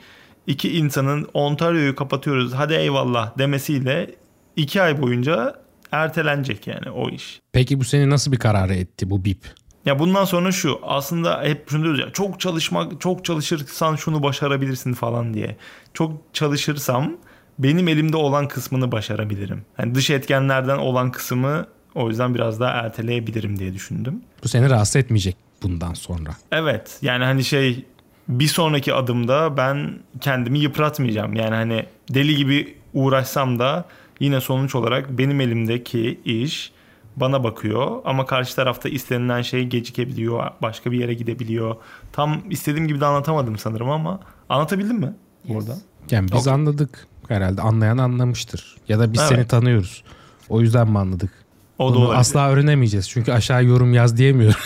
iki 0.50 0.76
insanın 0.78 1.28
Ontario'yu 1.34 1.94
kapatıyoruz 1.94 2.52
hadi 2.52 2.74
eyvallah 2.74 3.38
demesiyle 3.38 4.14
iki 4.56 4.82
ay 4.82 5.02
boyunca 5.02 5.54
ertelenecek 5.92 6.66
yani 6.66 6.90
o 6.90 7.10
iş. 7.10 7.40
Peki 7.52 7.80
bu 7.80 7.84
seni 7.84 8.10
nasıl 8.10 8.32
bir 8.32 8.38
karara 8.38 8.74
etti 8.74 9.10
bu 9.10 9.24
bip? 9.24 9.44
Ya 9.86 9.98
bundan 9.98 10.24
sonra 10.24 10.52
şu 10.52 10.80
aslında 10.82 11.42
hep 11.42 11.70
şunu 11.70 11.82
diyoruz 11.82 12.00
ya 12.00 12.12
çok 12.12 12.40
çalışmak 12.40 13.00
çok 13.00 13.24
çalışırsan 13.24 13.96
şunu 13.96 14.22
başarabilirsin 14.22 14.92
falan 14.92 15.34
diye. 15.34 15.56
Çok 15.94 16.12
çalışırsam 16.32 17.16
benim 17.58 17.88
elimde 17.88 18.16
olan 18.16 18.48
kısmını 18.48 18.92
başarabilirim. 18.92 19.64
Yani 19.78 19.94
dış 19.94 20.10
etkenlerden 20.10 20.78
olan 20.78 21.10
kısmı 21.10 21.66
o 21.94 22.08
yüzden 22.08 22.34
biraz 22.34 22.60
daha 22.60 22.70
erteleyebilirim 22.70 23.58
diye 23.58 23.74
düşündüm. 23.74 24.22
Bu 24.44 24.48
seni 24.48 24.70
rahatsız 24.70 24.96
etmeyecek 24.96 25.36
bundan 25.62 25.94
sonra. 25.94 26.30
Evet 26.52 26.98
yani 27.02 27.24
hani 27.24 27.44
şey 27.44 27.84
bir 28.30 28.46
sonraki 28.46 28.94
adımda 28.94 29.56
ben 29.56 29.90
kendimi 30.20 30.58
yıpratmayacağım. 30.58 31.34
Yani 31.36 31.54
hani 31.54 31.86
deli 32.14 32.36
gibi 32.36 32.74
uğraşsam 32.94 33.58
da 33.58 33.84
yine 34.20 34.40
sonuç 34.40 34.74
olarak 34.74 35.18
benim 35.18 35.40
elimdeki 35.40 36.20
iş 36.24 36.72
bana 37.16 37.44
bakıyor 37.44 37.96
ama 38.04 38.26
karşı 38.26 38.56
tarafta 38.56 38.88
istenilen 38.88 39.42
şey 39.42 39.64
gecikebiliyor, 39.64 40.50
başka 40.62 40.92
bir 40.92 41.00
yere 41.00 41.14
gidebiliyor. 41.14 41.76
Tam 42.12 42.40
istediğim 42.50 42.88
gibi 42.88 43.00
de 43.00 43.06
anlatamadım 43.06 43.58
sanırım 43.58 43.90
ama 43.90 44.20
anlatabildim 44.48 44.96
mi 44.96 45.14
burada? 45.48 45.76
Yani 46.10 46.32
biz 46.32 46.40
Okey. 46.40 46.52
anladık. 46.52 47.06
Herhalde 47.28 47.62
anlayan 47.62 47.98
anlamıştır. 47.98 48.76
Ya 48.88 48.98
da 48.98 49.12
biz 49.12 49.20
Evet. 49.20 49.28
seni 49.30 49.46
tanıyoruz. 49.46 50.04
O 50.48 50.60
yüzden 50.60 50.90
mi 50.90 50.98
anladık? 50.98 51.30
O 51.78 51.90
da 51.90 51.94
Bunu 51.94 52.04
olabilir. 52.04 52.20
asla 52.20 52.50
öğrenemeyeceğiz. 52.50 53.08
Çünkü 53.10 53.32
aşağı 53.32 53.64
yorum 53.64 53.92
yaz 53.94 54.16
diyemiyorum. 54.16 54.60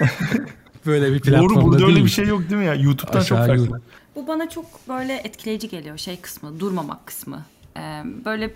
Böyle 0.86 1.12
bir 1.12 1.20
platformda 1.20 1.54
Doğru 1.54 1.64
burada 1.64 1.84
öyle 1.84 1.94
değil. 1.94 2.06
bir 2.06 2.10
şey 2.10 2.26
yok 2.26 2.40
değil 2.40 2.60
mi 2.60 2.66
ya? 2.66 2.74
YouTube'dan 2.74 3.12
çok 3.22 3.38
Aşağı 3.38 3.46
farklı. 3.46 3.66
yorum. 3.66 3.82
Bu 4.16 4.26
bana 4.26 4.48
çok 4.50 4.88
böyle 4.88 5.14
etkileyici 5.16 5.68
geliyor 5.68 5.98
şey 5.98 6.16
kısmı, 6.20 6.60
durmamak 6.60 7.06
kısmı. 7.06 7.42
Ee, 7.76 8.02
böyle 8.24 8.50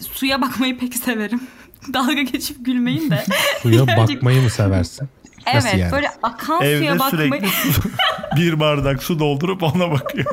suya 0.00 0.40
bakmayı 0.40 0.78
pek 0.78 0.94
severim. 0.94 1.40
Dalga 1.94 2.22
geçip 2.22 2.66
gülmeyin 2.66 3.10
de. 3.10 3.24
Suya 3.62 3.86
bakmayı 3.86 4.42
mı 4.42 4.50
seversin? 4.50 5.08
Nasıl 5.54 5.68
evet 5.68 5.80
yani? 5.80 5.92
böyle 5.92 6.08
akan 6.22 6.62
Evde 6.62 6.78
suya 6.78 6.98
bakmayı. 6.98 7.42
bir 8.36 8.60
bardak 8.60 9.02
su 9.02 9.18
doldurup 9.18 9.62
ona 9.62 9.90
bakıyor. 9.90 10.26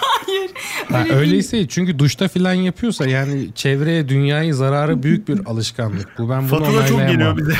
Hayır. 0.00 0.50
Ha, 0.88 0.98
öyle 0.98 1.08
değil. 1.08 1.20
öyleyse 1.20 1.68
çünkü 1.68 1.98
duşta 1.98 2.28
filan 2.28 2.52
yapıyorsa 2.52 3.06
yani 3.06 3.54
çevreye 3.54 4.08
dünyayı 4.08 4.54
zararı 4.54 5.02
büyük 5.02 5.28
bir 5.28 5.46
alışkanlık. 5.46 6.18
Bu 6.18 6.30
ben 6.30 6.50
bunu 6.50 6.64
Fatura 6.64 6.86
çok 6.86 6.98
geliyor 6.98 7.36
bize. 7.36 7.54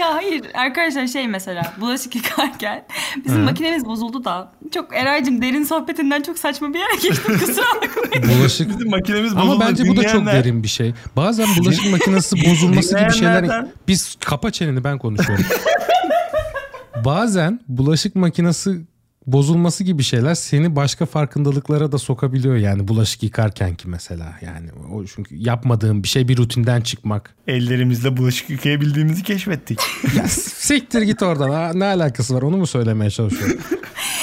Ya 0.00 0.14
hayır 0.14 0.42
arkadaşlar 0.54 1.06
şey 1.06 1.28
mesela 1.28 1.72
bulaşık 1.80 2.14
yıkarken 2.16 2.84
bizim 3.24 3.40
makinemiz 3.40 3.84
bozuldu 3.84 4.24
da 4.24 4.52
çok 4.74 4.96
Eray'cığım 4.96 5.42
derin 5.42 5.64
sohbetinden 5.64 6.22
çok 6.22 6.38
saçma 6.38 6.74
bir 6.74 6.78
yere 6.78 6.94
geçtim 7.02 7.38
kusura 7.38 7.64
bakmayın. 7.76 8.38
Bulaşık 8.40 8.68
Bizim 8.68 8.90
makinemiz 8.90 9.36
bozuldu. 9.36 9.52
Ama 9.52 9.60
bence 9.68 9.88
bu 9.88 9.96
da 9.96 10.02
çok 10.02 10.20
Dinleyenler- 10.22 10.32
derin 10.32 10.62
bir 10.62 10.68
şey. 10.68 10.94
Bazen 11.16 11.46
bulaşık 11.58 11.90
makinesi 11.90 12.36
bozulması 12.50 12.98
gibi 12.98 13.12
şeyler... 13.12 13.42
Dinleyenlerden- 13.44 13.68
Biz 13.88 14.16
kapa 14.24 14.50
çeneni 14.50 14.84
ben 14.84 14.98
konuşuyorum. 14.98 15.44
Bazen 17.04 17.60
bulaşık 17.68 18.16
makinesi 18.16 18.80
bozulması 19.26 19.84
gibi 19.84 20.02
şeyler 20.02 20.34
seni 20.34 20.76
başka 20.76 21.06
farkındalıklara 21.06 21.92
da 21.92 21.98
sokabiliyor 21.98 22.56
yani 22.56 22.88
bulaşık 22.88 23.22
yıkarken 23.22 23.74
ki 23.74 23.88
mesela 23.88 24.38
yani 24.42 24.68
o 24.92 25.04
çünkü 25.04 25.34
yapmadığın 25.36 26.02
bir 26.02 26.08
şey 26.08 26.28
bir 26.28 26.36
rutinden 26.36 26.80
çıkmak. 26.80 27.34
Ellerimizle 27.46 28.16
bulaşık 28.16 28.50
yıkayabildiğimizi 28.50 29.22
keşfettik. 29.22 29.80
Ya 30.16 30.28
siktir 30.28 31.02
git 31.02 31.22
oradan 31.22 31.50
ha, 31.50 31.70
ne 31.74 31.84
alakası 31.84 32.34
var 32.34 32.42
onu 32.42 32.56
mu 32.56 32.66
söylemeye 32.66 33.10
çalışıyorum? 33.10 33.58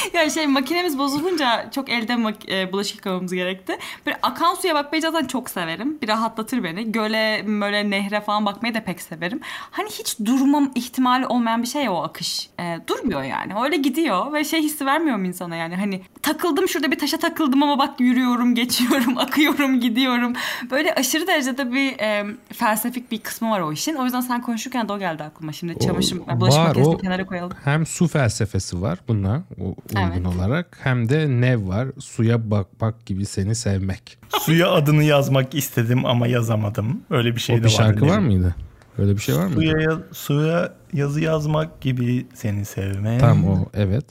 ya 0.14 0.30
şey 0.30 0.48
makinemiz 0.48 0.98
bozulunca 0.98 1.72
çok 1.72 1.90
elde 1.90 2.14
mak- 2.14 2.52
e, 2.62 2.72
bulaşık 2.72 2.96
yıkamamız 2.96 3.34
gerekti. 3.34 3.78
Böyle 4.06 4.18
akan 4.22 4.56
suya 4.56 4.76
bakmayı 4.76 5.02
zaten 5.02 5.26
çok 5.28 5.50
severim. 5.50 5.98
Bir 6.02 6.08
rahatlatır 6.08 6.64
beni. 6.64 6.92
Göle 6.92 7.44
böyle 7.48 7.90
nehre 7.90 8.22
falan 8.22 8.46
bakmayı 8.46 8.74
da 8.74 8.84
pek 8.84 9.02
severim. 9.02 9.40
Hani 9.72 9.90
hiç 9.90 10.20
durmam 10.26 10.72
ihtimali 10.76 11.28
olmayan 11.28 11.62
bir 11.62 11.68
şey 11.68 11.84
ya 11.84 11.94
o 11.94 12.04
akış. 12.04 12.50
E, 12.60 12.78
durmuyor 12.88 13.24
yani. 13.24 13.54
Öyle 13.64 13.78
gidiyor 13.78 14.34
ve 14.34 14.44
şey 14.44 14.62
hissi 14.62 14.86
vermiyor 14.86 15.18
mu 15.18 15.26
insana 15.26 15.56
yani? 15.56 15.76
Hani 15.76 16.02
takıldım 16.22 16.68
şurada 16.68 16.92
bir 16.92 17.00
taşa 17.00 17.18
takıldım 17.18 17.64
ama 17.64 17.80
bak 17.80 18.00
yürüyorum, 18.00 18.56
geçiyorum, 18.68 19.18
akıyorum, 19.18 19.80
gidiyorum. 19.82 20.34
Böyle 20.72 20.96
aşırı 20.96 21.28
derecede 21.28 21.72
bir 21.74 22.00
e, 22.00 22.26
felsefik 22.54 23.12
bir 23.12 23.20
kısmı 23.20 23.50
var 23.52 23.60
o 23.60 23.72
işin. 23.72 23.96
O 23.96 24.04
yüzden 24.04 24.22
sen 24.22 24.42
konuşurken 24.42 24.88
de 24.90 24.94
o 24.94 25.00
geldi 25.00 25.24
aklıma. 25.24 25.52
Şimdi 25.54 25.80
çamaşır, 25.80 26.18
O- 26.18 26.40
bulaşık 26.40 26.60
var, 26.60 26.68
makinesini 26.68 26.96
o- 26.96 26.98
kenara 26.98 27.26
koyalım. 27.26 27.58
Hem 27.64 27.86
su 27.86 28.08
felsefesi 28.08 28.82
var 28.82 29.00
buna 29.08 29.42
u- 29.60 29.76
uygun 30.06 30.30
Evet. 30.30 30.36
olarak 30.40 30.78
hem 30.84 31.10
de 31.10 31.28
nev 31.42 31.68
var 31.68 31.88
suya 32.00 32.52
bakmak 32.52 33.06
gibi 33.06 33.26
seni 33.26 33.56
sevmek. 33.56 34.18
Suya 34.42 34.72
adını 34.72 35.04
yazmak 35.04 35.56
istedim 35.56 36.06
ama 36.06 36.28
yazamadım. 36.28 37.02
Öyle 37.10 37.36
bir 37.36 37.42
şey 37.42 37.56
o 37.56 37.60
de 37.60 37.64
bir 37.64 37.66
var. 37.66 37.72
şarkı 37.74 38.08
var 38.08 38.20
mıydı? 38.20 38.56
Öyle 38.98 39.16
bir 39.16 39.22
şey 39.22 39.36
var 39.36 39.46
mıydı? 39.48 39.56
Suya, 39.60 39.82
ya- 39.82 40.02
suya 40.14 40.74
yazı 40.94 41.22
yazmak 41.22 41.82
gibi 41.82 42.28
seni 42.34 42.66
sevmek. 42.66 43.20
Tamam 43.20 43.48
o 43.52 43.66
evet. 43.74 44.06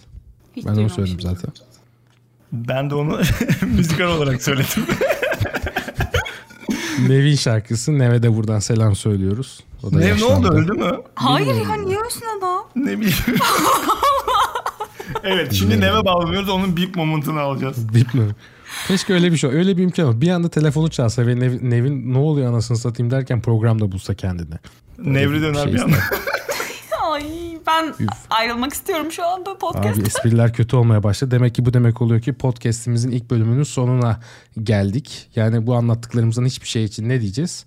Hiç 0.56 0.66
Ben 0.66 0.72
onu 0.76 0.90
söyledim 0.90 1.20
zaten. 1.20 1.50
Ben 2.52 2.90
de 2.90 2.94
onu 2.94 3.20
müzikal 3.62 4.06
olarak 4.08 4.42
söyledim. 4.42 4.86
Nevin 7.08 7.34
şarkısı. 7.36 7.98
Nev'e 7.98 8.22
de 8.22 8.36
buradan 8.36 8.58
selam 8.58 8.96
söylüyoruz. 8.96 9.60
O 9.82 9.92
da 9.92 9.96
ne, 9.98 10.04
ne 10.04 10.08
yaşlandı. 10.08 10.48
oldu 10.48 10.56
öldü 10.56 10.72
mü? 10.72 10.96
Hayır 11.14 11.46
ya 11.54 11.74
niye 11.76 11.98
ölsün 11.98 12.24
adam? 12.38 12.64
Ne 12.76 12.98
bileyim. 13.00 13.14
evet 15.25 15.52
şimdi 15.52 15.80
neve 15.80 16.04
bağlamıyoruz 16.04 16.49
onun 16.49 16.76
beep 16.76 16.96
moment'ını 16.96 17.40
alacağız. 17.40 17.94
Değil 17.94 18.14
mi? 18.14 18.23
Keşke 18.88 19.14
öyle 19.14 19.32
bir 19.32 19.37
şey 19.37 19.50
Öyle 19.50 19.76
bir 19.76 19.82
imkan 19.82 20.08
var. 20.08 20.20
Bir 20.20 20.30
anda 20.30 20.49
telefonu 20.49 20.90
çalsa 20.90 21.26
ve 21.26 21.32
Nev- 21.32 21.70
Nevin 21.70 22.14
ne 22.14 22.18
oluyor 22.18 22.49
anasını 22.50 22.76
satayım 22.76 23.11
derken 23.11 23.40
programda 23.40 23.92
bulsa 23.92 24.14
kendini. 24.14 24.54
Nevri 24.99 25.42
döner 25.42 25.64
şey 25.64 25.73
bir 25.75 25.80
anda. 25.80 25.96
Ay 27.11 27.25
ben 27.66 27.88
Üf. 28.00 28.08
ayrılmak 28.30 28.73
istiyorum 28.73 29.12
şu 29.12 29.26
anda 29.26 29.58
podcast. 29.58 29.99
Abi 29.99 30.06
espriler 30.06 30.52
kötü 30.52 30.76
olmaya 30.76 31.02
başladı. 31.02 31.30
Demek 31.30 31.54
ki 31.54 31.66
bu 31.66 31.75
demek 31.75 32.02
oluyor 32.02 32.20
ki 32.20 32.32
podcast'imizin 32.32 33.11
ilk 33.11 33.30
bölümünün 33.30 33.62
sonuna 33.62 34.20
geldik. 34.62 35.28
Yani 35.37 35.66
bu 35.66 35.75
anlattıklarımızdan 35.75 36.44
hiçbir 36.44 36.68
şey 36.68 36.85
için 36.85 37.08
ne 37.08 37.20
diyeceğiz? 37.20 37.64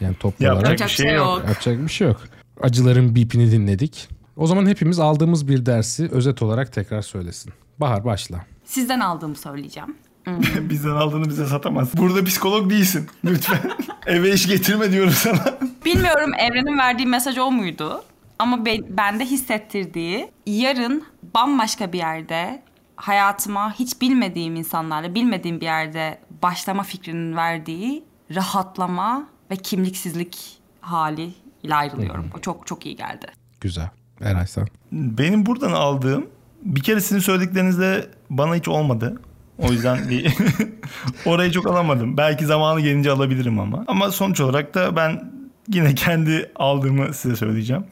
Yani 0.00 0.14
toplu 0.14 0.44
Yapacak 0.44 0.62
olarak 0.64 0.78
bir 0.78 0.80
Yapacak 0.82 0.90
şey 0.90 1.06
şey 1.06 1.14
yok. 1.14 1.26
yok. 1.38 1.48
yapacak 1.48 1.84
bir 1.84 1.88
şey 1.92 2.08
yok. 2.08 2.20
Acıların 2.62 3.14
bipini 3.14 3.50
dinledik. 3.52 4.08
O 4.40 4.46
zaman 4.46 4.66
hepimiz 4.66 4.98
aldığımız 4.98 5.48
bir 5.48 5.66
dersi 5.66 6.08
özet 6.12 6.42
olarak 6.42 6.72
tekrar 6.72 7.02
söylesin. 7.02 7.52
Bahar 7.78 8.04
başla. 8.04 8.44
sizden 8.64 9.00
aldığımı 9.00 9.36
söyleyeceğim. 9.36 9.96
Bizden 10.70 10.90
aldığını 10.90 11.28
bize 11.28 11.46
satamaz. 11.46 11.96
Burada 11.96 12.24
psikolog 12.24 12.70
değilsin. 12.70 13.08
Lütfen. 13.24 13.58
Eve 14.06 14.32
iş 14.32 14.46
getirme 14.46 14.92
diyorum 14.92 15.12
sana. 15.12 15.58
Bilmiyorum 15.84 16.30
evrenin 16.38 16.78
verdiği 16.78 17.06
mesaj 17.06 17.38
o 17.38 17.50
muydu? 17.50 18.02
Ama 18.38 18.66
be, 18.66 18.76
bende 18.88 19.24
hissettirdiği 19.24 20.30
yarın 20.46 21.04
bambaşka 21.34 21.92
bir 21.92 21.98
yerde 21.98 22.62
hayatıma 22.96 23.74
hiç 23.74 24.00
bilmediğim 24.00 24.56
insanlarla 24.56 25.14
bilmediğim 25.14 25.60
bir 25.60 25.66
yerde 25.66 26.18
başlama 26.42 26.82
fikrinin 26.82 27.36
verdiği 27.36 28.04
rahatlama 28.34 29.28
ve 29.50 29.56
kimliksizlik 29.56 30.60
hali 30.80 31.34
ile 31.62 31.74
ayrılıyorum. 31.74 32.30
O 32.38 32.40
çok 32.40 32.66
çok 32.66 32.86
iyi 32.86 32.96
geldi. 32.96 33.26
Güzel. 33.60 33.90
Eray 34.20 34.46
sen. 34.46 34.66
Benim 34.92 35.46
buradan 35.46 35.72
aldığım 35.72 36.26
bir 36.62 36.82
kere 36.82 37.00
sizin 37.00 37.20
söylediklerinizde 37.20 38.06
bana 38.30 38.54
hiç 38.54 38.68
olmadı. 38.68 39.20
O 39.58 39.72
yüzden 39.72 40.10
bir 40.10 40.34
orayı 41.26 41.50
çok 41.50 41.66
alamadım. 41.66 42.16
Belki 42.16 42.46
zamanı 42.46 42.80
gelince 42.80 43.10
alabilirim 43.10 43.60
ama. 43.60 43.84
Ama 43.88 44.10
sonuç 44.10 44.40
olarak 44.40 44.74
da 44.74 44.96
ben 44.96 45.32
yine 45.68 45.94
kendi 45.94 46.50
aldığımı 46.56 47.14
size 47.14 47.36
söyleyeceğim. 47.36 47.84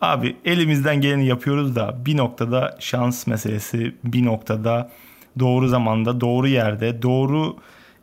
Abi 0.00 0.36
elimizden 0.44 1.00
geleni 1.00 1.26
yapıyoruz 1.26 1.76
da 1.76 1.96
bir 2.06 2.16
noktada 2.16 2.76
şans 2.80 3.26
meselesi, 3.26 3.94
bir 4.04 4.24
noktada 4.24 4.90
doğru 5.38 5.68
zamanda, 5.68 6.20
doğru 6.20 6.48
yerde, 6.48 7.02
doğru 7.02 7.56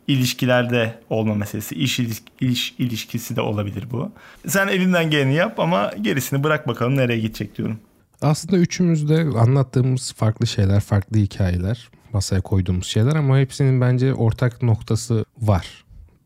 ilişkilerde 0.08 0.98
olma 1.10 1.34
meselesi. 1.34 1.74
İş, 1.74 1.98
iliş, 1.98 2.22
iş 2.40 2.74
ilişkisi 2.78 3.36
de 3.36 3.40
olabilir 3.40 3.84
bu. 3.90 4.12
Sen 4.46 4.68
elinden 4.68 5.10
geleni 5.10 5.34
yap 5.34 5.60
ama 5.60 5.90
gerisini 6.00 6.44
bırak 6.44 6.68
bakalım 6.68 6.96
nereye 6.96 7.18
gidecek 7.18 7.58
diyorum. 7.58 7.78
Aslında 8.22 8.56
üçümüz 8.56 9.08
de 9.08 9.20
anlattığımız 9.38 10.12
farklı 10.12 10.46
şeyler, 10.46 10.80
farklı 10.80 11.16
hikayeler, 11.16 11.88
masaya 12.12 12.40
koyduğumuz 12.40 12.86
şeyler 12.86 13.16
ama 13.16 13.38
hepsinin 13.38 13.80
bence 13.80 14.14
ortak 14.14 14.62
noktası 14.62 15.24
var. 15.38 15.84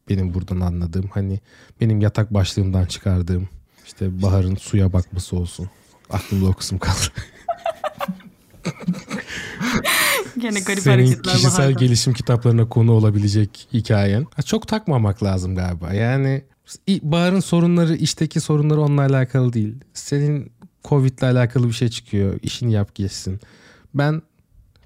Benim 0.09 0.35
buradan 0.35 0.61
anladığım 0.61 1.09
hani 1.15 1.41
benim 1.81 2.01
yatak 2.01 2.35
başlığımdan 2.35 2.85
çıkardığım 2.85 3.49
işte 3.87 4.23
Bahar'ın 4.23 4.55
suya 4.55 4.93
bakması 4.93 5.37
olsun. 5.37 5.71
Aklımda 6.11 6.47
o 6.47 6.53
kısım 6.53 6.79
kaldı. 6.79 7.01
Gene 10.42 10.61
garip 10.61 10.80
Senin 10.80 10.94
hareketler 11.06 11.34
kişisel 11.34 11.58
Bahar'da. 11.58 11.80
gelişim 11.84 12.12
kitaplarına 12.12 12.68
konu 12.68 12.92
olabilecek 12.92 13.68
hikayen. 13.72 14.26
Ha, 14.37 14.42
Çok 14.42 14.68
takmamak 14.68 15.22
lazım 15.22 15.54
galiba. 15.56 15.92
Yani 15.92 16.42
Bahar'ın 17.02 17.40
sorunları, 17.40 17.96
işteki 17.96 18.40
sorunları 18.40 18.80
onunla 18.80 19.00
alakalı 19.02 19.52
değil. 19.52 19.75
Senin 19.94 20.52
Covid'le 20.84 21.22
alakalı 21.22 21.68
bir 21.68 21.72
şey 21.72 21.88
çıkıyor. 21.88 22.38
İşini 22.42 22.72
yap 22.72 22.94
geçsin. 22.94 23.40
Ben 23.94 24.22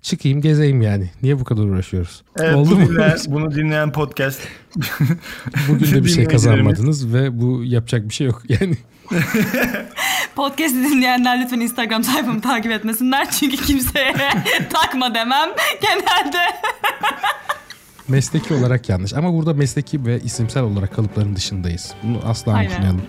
çıkayım 0.03 0.41
gezeyim 0.41 0.83
yani. 0.83 1.11
Niye 1.23 1.41
bu 1.41 1.45
kadar 1.45 1.63
uğraşıyoruz? 1.63 2.23
Evet, 2.39 2.55
Oldu 2.57 2.71
bu 2.71 2.75
mu? 2.77 2.89
dinleyen- 2.89 3.19
bunu 3.29 3.55
dinleyen 3.55 3.93
podcast 3.93 4.41
Bugün 5.69 5.93
de 5.95 6.05
bir 6.05 6.09
şey 6.11 6.25
kazanmadınız 6.25 7.13
ve 7.15 7.41
bu 7.41 7.65
yapacak 7.65 8.09
bir 8.09 8.15
şey 8.15 8.27
yok. 8.27 8.43
Yani 8.49 8.77
Podcast'i 10.35 10.83
dinleyenler 10.91 11.41
lütfen 11.41 11.61
Instagram 11.61 12.05
sayfamı 12.05 12.41
takip 12.41 12.73
etmesinler. 12.73 13.31
Çünkü 13.31 13.57
kimseye 13.57 14.15
takma 14.73 15.15
demem 15.15 15.49
genelde. 15.83 16.39
mesleki 18.09 18.55
olarak 18.55 18.89
yanlış. 18.89 19.15
Ama 19.15 19.33
burada 19.33 19.55
mesleki 19.55 20.05
ve 20.07 20.21
isimsel 20.21 20.63
olarak 20.63 20.95
kalıpların 20.97 21.37
dışındayız. 21.37 21.95
Bunu 22.03 22.21
asla 22.25 22.53
Aynen. 22.53 22.71
unutmayalım. 22.71 23.03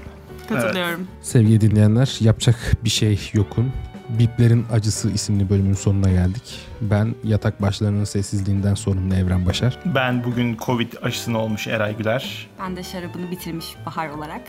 Katılıyorum. 0.50 1.08
Sevgili 1.22 1.62
dinleyenler 1.62 2.16
yapacak 2.20 2.56
bir 2.84 2.90
şey 2.90 3.30
yokun. 3.34 3.72
Biplerin 4.10 4.66
Acısı 4.72 5.12
isimli 5.12 5.50
bölümün 5.50 5.74
sonuna 5.74 6.10
geldik. 6.12 6.60
Ben 6.82 7.16
yatak 7.24 7.62
başlarının 7.62 8.04
sessizliğinden 8.04 8.74
sorumlu 8.76 9.16
Evren 9.16 9.46
Başar. 9.46 9.80
Ben 9.86 10.24
bugün 10.24 10.58
Covid 10.58 10.94
aşısını 11.02 11.38
olmuş 11.40 11.68
Eray 11.68 11.98
Güler. 11.98 12.48
Ben 12.60 12.76
de 12.76 12.84
şarabını 12.84 13.32
bitirmiş 13.32 13.66
Bahar 13.86 14.10
olarak. 14.10 14.42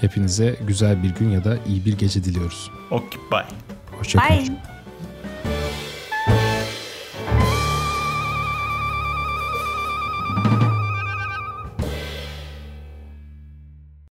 Hepinize 0.00 0.56
güzel 0.66 1.02
bir 1.02 1.10
gün 1.14 1.30
ya 1.30 1.44
da 1.44 1.58
iyi 1.66 1.84
bir 1.84 1.98
gece 1.98 2.24
diliyoruz. 2.24 2.70
Ok 2.90 3.12
bye. 3.32 3.46
Hoşçakalın. 3.98 4.48
Bye. 4.48 4.56